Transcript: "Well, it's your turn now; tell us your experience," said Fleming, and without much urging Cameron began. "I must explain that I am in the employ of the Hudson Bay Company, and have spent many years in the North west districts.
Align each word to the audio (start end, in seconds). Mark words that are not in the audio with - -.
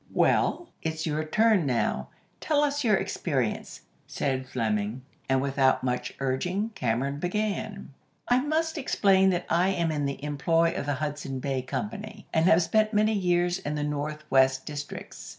"Well, 0.15 0.69
it's 0.81 1.05
your 1.05 1.23
turn 1.23 1.67
now; 1.67 2.07
tell 2.39 2.63
us 2.63 2.83
your 2.83 2.95
experience," 2.95 3.81
said 4.07 4.47
Fleming, 4.49 5.03
and 5.29 5.43
without 5.43 5.83
much 5.83 6.15
urging 6.19 6.69
Cameron 6.69 7.19
began. 7.19 7.93
"I 8.27 8.39
must 8.39 8.79
explain 8.79 9.29
that 9.29 9.45
I 9.47 9.69
am 9.69 9.91
in 9.91 10.05
the 10.07 10.23
employ 10.25 10.73
of 10.75 10.87
the 10.87 10.95
Hudson 10.95 11.37
Bay 11.37 11.61
Company, 11.61 12.25
and 12.33 12.45
have 12.47 12.63
spent 12.63 12.95
many 12.95 13.13
years 13.13 13.59
in 13.59 13.75
the 13.75 13.83
North 13.83 14.23
west 14.31 14.65
districts. 14.65 15.29